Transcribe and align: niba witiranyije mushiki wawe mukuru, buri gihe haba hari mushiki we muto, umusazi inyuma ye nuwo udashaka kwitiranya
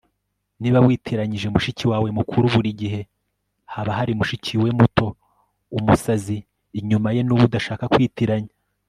niba 0.61 0.83
witiranyije 0.85 1.47
mushiki 1.53 1.83
wawe 1.91 2.09
mukuru, 2.17 2.45
buri 2.53 2.69
gihe 2.81 3.01
haba 3.73 3.91
hari 3.97 4.11
mushiki 4.19 4.53
we 4.61 4.69
muto, 4.79 5.05
umusazi 5.77 6.37
inyuma 6.79 7.09
ye 7.15 7.21
nuwo 7.23 7.43
udashaka 7.49 7.85
kwitiranya 7.93 8.53